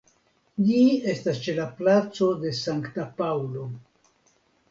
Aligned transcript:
Ĝi 0.67 0.77
estas 1.11 1.41
ĉe 1.47 1.53
la 1.59 1.67
Placo 1.81 2.31
de 2.45 2.53
Sankta 2.61 3.07
Paŭlo. 3.19 3.67